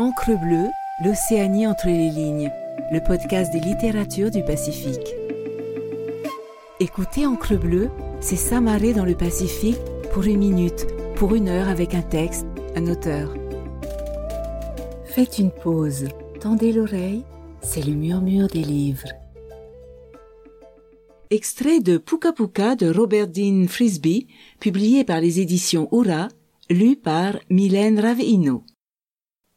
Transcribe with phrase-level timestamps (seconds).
[0.00, 0.70] Encre bleue,
[1.04, 2.50] l'Océanie entre les lignes,
[2.90, 5.14] le podcast des littératures du Pacifique.
[6.80, 9.76] Écoutez Encre bleue, c'est s'amarrer dans le Pacifique
[10.10, 10.86] pour une minute,
[11.16, 13.34] pour une heure avec un texte, un auteur.
[15.04, 16.08] Faites une pause,
[16.40, 17.26] tendez l'oreille,
[17.60, 19.08] c'est le murmure des livres.
[21.28, 24.28] Extrait de Puka Puka de Robert Dean Frisbee,
[24.60, 26.28] publié par les éditions Oura,
[26.70, 28.64] lu par Mylène Raveino.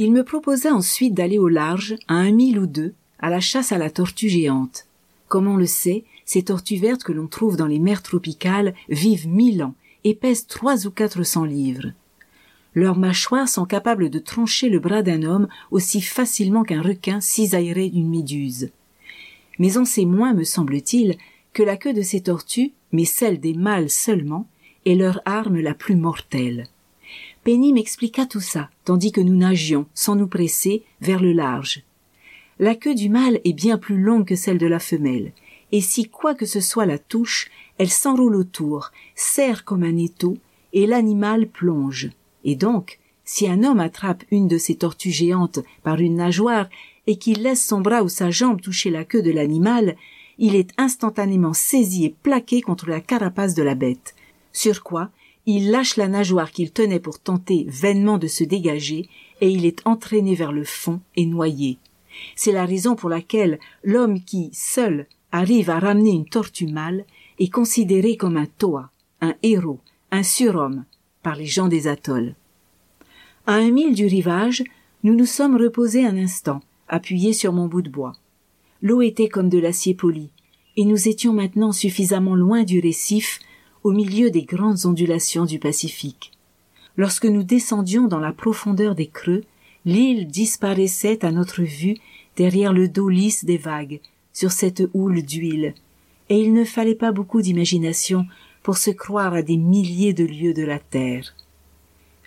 [0.00, 3.72] Il me proposa ensuite d'aller au large, à un mille ou deux, à la chasse
[3.72, 4.86] à la tortue géante.
[5.26, 9.26] Comme on le sait, ces tortues vertes que l'on trouve dans les mers tropicales vivent
[9.26, 9.74] mille ans
[10.04, 11.90] et pèsent trois ou quatre cents livres.
[12.76, 17.88] Leurs mâchoires sont capables de trancher le bras d'un homme aussi facilement qu'un requin cisaillerait
[17.88, 18.70] une méduse.
[19.58, 21.18] Mais on sait moins, me semble-t-il,
[21.52, 24.46] que la queue de ces tortues, mais celle des mâles seulement,
[24.86, 26.68] est leur arme la plus mortelle.
[27.44, 31.82] Penny m'expliqua tout ça, tandis que nous nagions, sans nous presser, vers le large.
[32.58, 35.32] La queue du mâle est bien plus longue que celle de la femelle,
[35.72, 40.36] et si quoi que ce soit la touche, elle s'enroule autour, serre comme un étau,
[40.72, 42.10] et l'animal plonge.
[42.44, 46.68] Et donc, si un homme attrape une de ces tortues géantes par une nageoire
[47.06, 49.96] et qu'il laisse son bras ou sa jambe toucher la queue de l'animal,
[50.38, 54.14] il est instantanément saisi et plaqué contre la carapace de la bête.
[54.52, 55.10] Sur quoi,
[55.50, 59.08] il lâche la nageoire qu'il tenait pour tenter vainement de se dégager,
[59.40, 61.78] et il est entraîné vers le fond et noyé.
[62.36, 67.06] C'est la raison pour laquelle l'homme qui, seul, arrive à ramener une tortue mâle
[67.38, 68.90] est considéré comme un toa,
[69.22, 70.84] un héros, un surhomme,
[71.22, 72.34] par les gens des atolls.
[73.46, 74.62] À un mille du rivage,
[75.02, 78.12] nous nous sommes reposés un instant, appuyés sur mon bout de bois.
[78.82, 80.28] L'eau était comme de l'acier poli,
[80.76, 83.40] et nous étions maintenant suffisamment loin du récif
[83.88, 86.32] au milieu des grandes ondulations du Pacifique.
[86.98, 89.44] Lorsque nous descendions dans la profondeur des creux,
[89.86, 91.96] l'île disparaissait à notre vue
[92.36, 94.00] derrière le dos lisse des vagues,
[94.34, 95.72] sur cette houle d'huile,
[96.28, 98.26] et il ne fallait pas beaucoup d'imagination
[98.62, 101.34] pour se croire à des milliers de lieues de la terre.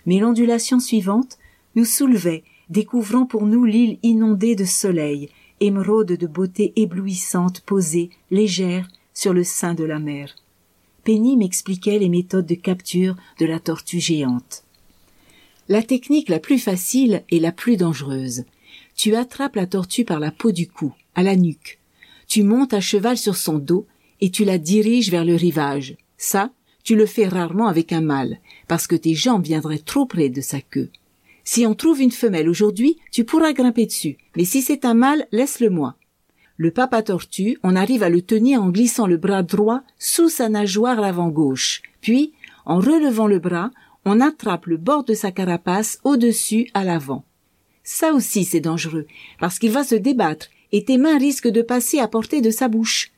[0.04, 1.38] Mais l'ondulation suivante
[1.76, 5.28] nous soulevait, découvrant pour nous l'île inondée de soleil,
[5.60, 10.34] émeraude de beauté éblouissante posée, légère, sur le sein de la mer.
[11.04, 14.64] Penny m'expliquait les méthodes de capture de la tortue géante.
[15.68, 18.44] La technique la plus facile et la plus dangereuse.
[18.96, 21.78] Tu attrapes la tortue par la peau du cou, à la nuque.
[22.28, 23.86] Tu montes à cheval sur son dos
[24.20, 25.96] et tu la diriges vers le rivage.
[26.16, 26.52] Ça,
[26.84, 30.40] tu le fais rarement avec un mâle, parce que tes jambes viendraient trop près de
[30.40, 30.90] sa queue.
[31.44, 35.26] Si on trouve une femelle aujourd'hui, tu pourras grimper dessus, mais si c'est un mâle,
[35.32, 35.96] laisse-le moi.
[36.56, 40.48] Le papa tortue, on arrive à le tenir en glissant le bras droit sous sa
[40.48, 41.82] nageoire avant gauche.
[42.00, 42.32] Puis,
[42.64, 43.70] en relevant le bras,
[44.04, 47.24] on attrape le bord de sa carapace au-dessus à l'avant.
[47.84, 49.06] Ça aussi c'est dangereux,
[49.40, 52.68] parce qu'il va se débattre et tes mains risquent de passer à portée de sa
[52.68, 53.12] bouche.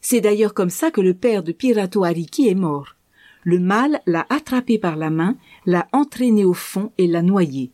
[0.00, 2.96] C'est d'ailleurs comme ça que le père de Pirato Ariki est mort.
[3.44, 7.70] Le mâle l'a attrapé par la main, l'a entraîné au fond et l'a noyé.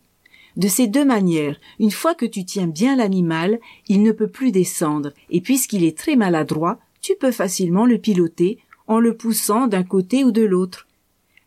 [0.57, 4.51] De ces deux manières, une fois que tu tiens bien l'animal, il ne peut plus
[4.51, 8.57] descendre, et puisqu'il est très maladroit, tu peux facilement le piloter
[8.87, 10.87] en le poussant d'un côté ou de l'autre.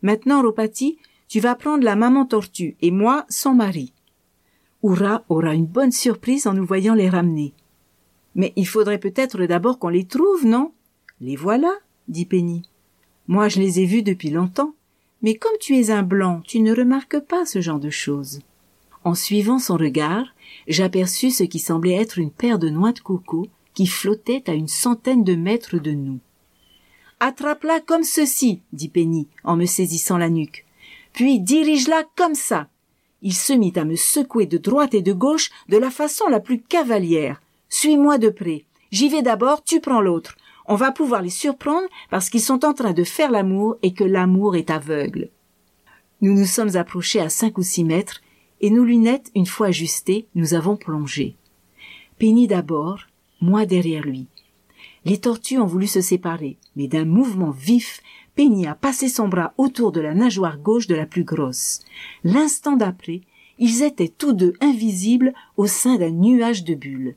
[0.01, 3.93] Maintenant, Ropati, tu vas prendre la maman tortue et moi son mari.
[4.81, 7.53] Oura aura une bonne surprise en nous voyant les ramener.
[8.35, 10.71] Mais il faudrait peut-être d'abord qu'on les trouve, non?
[11.19, 11.73] Les voilà,
[12.07, 12.63] dit Penny.
[13.27, 14.73] Moi je les ai vus depuis longtemps.
[15.21, 18.39] Mais comme tu es un blanc, tu ne remarques pas ce genre de choses.
[19.03, 20.25] En suivant son regard,
[20.67, 24.67] j'aperçus ce qui semblait être une paire de noix de coco qui flottait à une
[24.67, 26.19] centaine de mètres de nous.
[27.21, 30.65] Attrape-la comme ceci, dit Penny, en me saisissant la nuque.
[31.13, 32.67] Puis dirige-la comme ça.
[33.21, 36.39] Il se mit à me secouer de droite et de gauche de la façon la
[36.39, 37.41] plus cavalière.
[37.67, 38.65] Suis-moi de près.
[38.91, 40.37] J'y vais d'abord, tu prends l'autre.
[40.65, 44.03] On va pouvoir les surprendre parce qu'ils sont en train de faire l'amour et que
[44.03, 45.29] l'amour est aveugle.
[46.21, 48.21] Nous nous sommes approchés à cinq ou six mètres
[48.61, 51.35] et nos lunettes, une fois ajustées, nous avons plongé.
[52.17, 53.07] Penny d'abord,
[53.41, 54.27] moi derrière lui.
[55.05, 58.01] Les tortues ont voulu se séparer, mais d'un mouvement vif,
[58.35, 61.79] Penny a passé son bras autour de la nageoire gauche de la plus grosse.
[62.23, 63.21] L'instant d'après,
[63.57, 67.15] ils étaient tous deux invisibles au sein d'un nuage de bulles.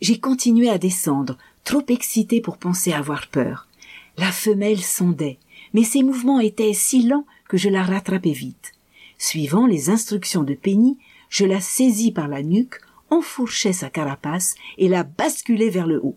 [0.00, 3.68] J'ai continué à descendre, trop excité pour penser avoir peur.
[4.16, 5.38] La femelle sondait,
[5.72, 8.72] mais ses mouvements étaient si lents que je la rattrapais vite.
[9.20, 10.96] Suivant les instructions de Penny,
[11.28, 12.80] je la saisis par la nuque,
[13.10, 16.16] enfourchai sa carapace et la basculai vers le haut.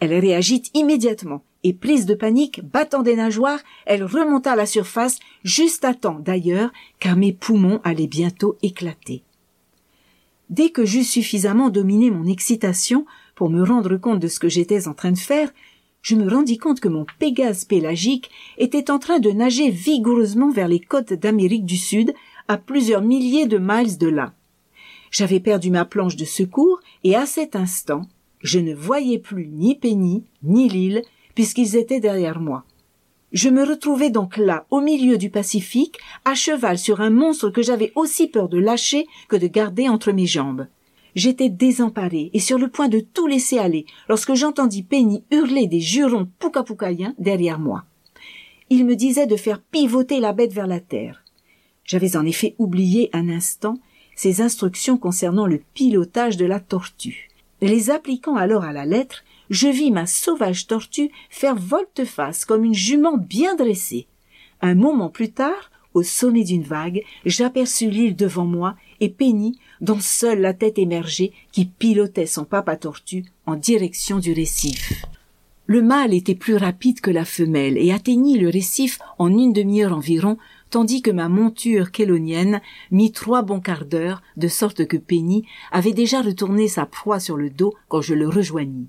[0.00, 5.20] Elle réagit immédiatement, et prise de panique, battant des nageoires, elle remonta à la surface,
[5.44, 9.22] juste à temps d'ailleurs, car mes poumons allaient bientôt éclater.
[10.50, 13.06] Dès que j'eus suffisamment dominé mon excitation
[13.36, 15.52] pour me rendre compte de ce que j'étais en train de faire,
[16.04, 20.68] je me rendis compte que mon Pégase pélagique était en train de nager vigoureusement vers
[20.68, 22.12] les côtes d'Amérique du Sud,
[22.46, 24.34] à plusieurs milliers de miles de là.
[25.10, 28.02] J'avais perdu ma planche de secours, et à cet instant,
[28.42, 31.02] je ne voyais plus ni Penny, ni l'île,
[31.34, 32.64] puisqu'ils étaient derrière moi.
[33.32, 37.62] Je me retrouvais donc là, au milieu du Pacifique, à cheval sur un monstre que
[37.62, 40.66] j'avais aussi peur de lâcher que de garder entre mes jambes.
[41.14, 45.80] J'étais désemparé et sur le point de tout laisser aller lorsque j'entendis Penny hurler des
[45.80, 47.84] jurons poucapoucaïens derrière moi.
[48.70, 51.22] Il me disait de faire pivoter la bête vers la terre.
[51.84, 53.78] J'avais en effet oublié un instant
[54.16, 57.28] ses instructions concernant le pilotage de la tortue.
[57.60, 62.74] Les appliquant alors à la lettre, je vis ma sauvage tortue faire volte-face comme une
[62.74, 64.06] jument bien dressée.
[64.60, 70.00] Un moment plus tard, au sommet d'une vague, j'aperçus l'île devant moi et Penny, dont
[70.00, 75.04] seule la tête émergeait, qui pilotait son papa tortue en direction du récif.
[75.66, 79.96] Le mâle était plus rapide que la femelle et atteignit le récif en une demi-heure
[79.96, 80.36] environ,
[80.68, 82.60] tandis que ma monture kélonienne
[82.90, 87.38] mit trois bons quarts d'heure, de sorte que Penny avait déjà retourné sa proie sur
[87.38, 88.88] le dos quand je le rejoignis.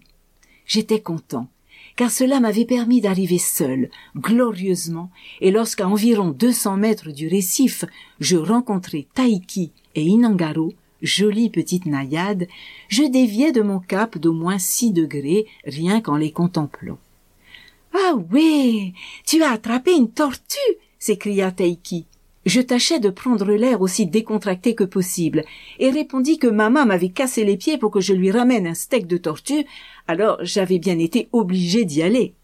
[0.66, 1.48] J'étais content
[1.96, 5.10] car cela m'avait permis d'arriver seul, glorieusement,
[5.42, 7.86] et lorsqu'à environ deux cents mètres du récif,
[8.20, 12.48] je rencontrai Taiki et Inangaro, jolies petites naïades,
[12.90, 16.98] je déviais de mon cap d'au moins six degrés rien qu'en les contemplant.
[17.94, 18.94] Ah oui,
[19.26, 20.58] tu as attrapé une tortue,
[21.00, 22.06] s'écria Taiki.
[22.46, 25.44] Je tâchais de prendre l'air aussi décontracté que possible,
[25.80, 29.08] et répondis que maman m'avait cassé les pieds pour que je lui ramène un steak
[29.08, 29.66] de tortue,
[30.08, 32.36] alors j'avais bien été obligé d'y aller.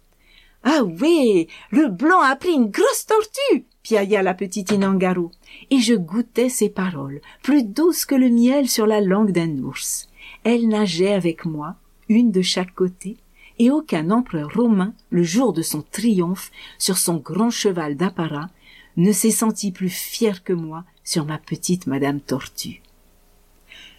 [0.63, 5.27] Ah oui, le blanc a pris une grosse tortue, piailla la petite Inangaru,
[5.69, 10.09] et je goûtais ses paroles, plus douces que le miel sur la langue d'un ours.
[10.43, 11.75] Elle nageait avec moi,
[12.09, 13.17] une de chaque côté,
[13.59, 18.49] et aucun empereur romain, le jour de son triomphe, sur son grand cheval d'apparat,
[18.97, 22.81] ne s'est senti plus fier que moi sur ma petite Madame Tortue.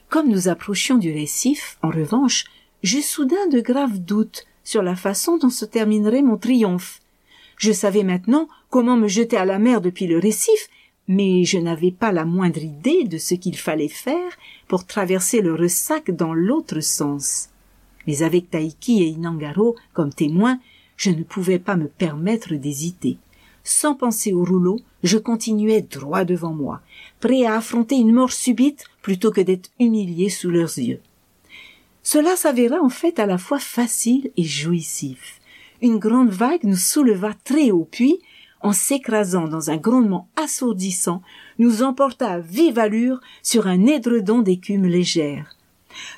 [0.08, 2.44] Comme nous approchions du récif, en revanche,
[2.82, 7.00] j'eus soudain de graves doutes sur la façon dont se terminerait mon triomphe.
[7.56, 10.68] Je savais maintenant comment me jeter à la mer depuis le récif,
[11.08, 14.32] mais je n'avais pas la moindre idée de ce qu'il fallait faire
[14.68, 17.48] pour traverser le ressac dans l'autre sens.
[18.06, 20.58] Mais avec Taiki et Inangaro comme témoins,
[20.96, 23.18] je ne pouvais pas me permettre d'hésiter.
[23.64, 26.80] Sans penser au rouleau, je continuais droit devant moi,
[27.20, 31.00] prêt à affronter une mort subite plutôt que d'être humilié sous leurs yeux.
[32.02, 35.40] Cela s'avéra en fait à la fois facile et jouissif.
[35.80, 38.18] Une grande vague nous souleva très haut, puis,
[38.60, 41.22] en s'écrasant dans un grondement assourdissant,
[41.58, 45.56] nous emporta à vive allure sur un édredon d'écume légère.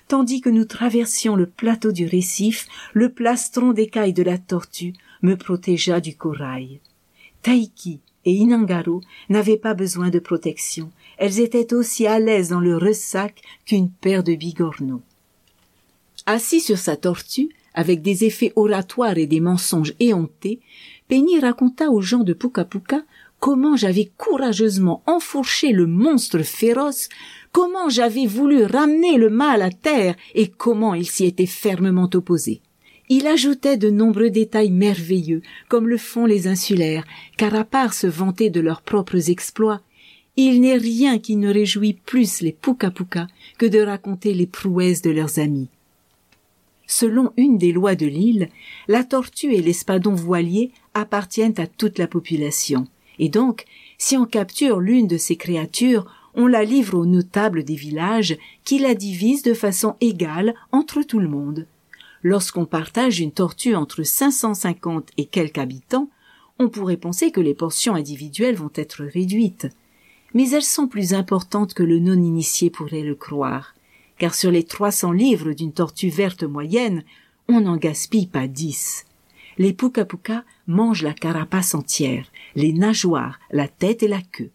[0.08, 5.36] Tandis que nous traversions le plateau du récif, le plastron d'écailles de la tortue me
[5.36, 6.80] protégea du corail.
[7.44, 10.90] Taiki et Inangaru n'avaient pas besoin de protection.
[11.18, 15.02] Elles étaient aussi à l'aise dans le ressac qu'une paire de bigorneaux.
[16.24, 20.60] Assis sur sa tortue, avec des effets oratoires et des mensonges éhontés,
[21.06, 23.02] Penny raconta aux gens de Puka Puka
[23.40, 27.10] comment j'avais courageusement enfourché le monstre féroce,
[27.52, 32.62] comment j'avais voulu ramener le mal à terre et comment il s'y était fermement opposé.
[33.08, 37.04] Il ajoutait de nombreux détails merveilleux, comme le font les insulaires,
[37.36, 39.82] car à part se vanter de leurs propres exploits,
[40.36, 45.02] il n'est rien qui ne réjouit plus les Puka Puka que de raconter les prouesses
[45.02, 45.68] de leurs amis.
[46.86, 48.48] Selon une des lois de l'île,
[48.88, 52.86] la tortue et l'espadon voilier appartiennent à toute la population,
[53.18, 53.64] et donc,
[53.96, 58.78] si on capture l'une de ces créatures, on la livre aux notables des villages qui
[58.78, 61.66] la divisent de façon égale entre tout le monde.
[62.26, 66.08] Lorsqu'on partage une tortue entre 550 et quelques habitants,
[66.58, 69.68] on pourrait penser que les portions individuelles vont être réduites.
[70.32, 73.74] Mais elles sont plus importantes que le non-initié pourrait le croire,
[74.16, 77.04] car sur les 300 livres d'une tortue verte moyenne,
[77.46, 79.04] on n'en gaspille pas dix.
[79.58, 84.50] Les puka-puka mangent la carapace entière, les nageoires, la tête et la queue.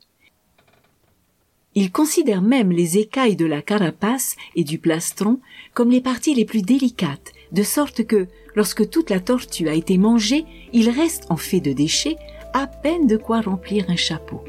[1.76, 5.40] Ils considèrent même les écailles de la carapace et du plastron
[5.76, 9.98] comme les parties les plus délicates de sorte que, lorsque toute la tortue a été
[9.98, 12.18] mangée, il reste en fait de déchets
[12.54, 14.44] à peine de quoi remplir un chapeau.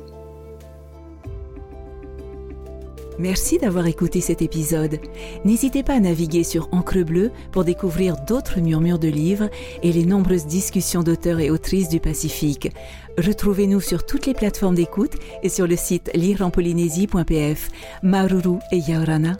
[3.20, 4.98] Merci d'avoir écouté cet épisode.
[5.44, 9.50] N'hésitez pas à naviguer sur Encre Bleue pour découvrir d'autres murmures de livres
[9.82, 12.72] et les nombreuses discussions d'auteurs et autrices du Pacifique.
[13.18, 17.68] Retrouvez-nous sur toutes les plateformes d'écoute et sur le site lireenpolynésie.pf.
[18.02, 19.36] Maruru et Yaorana.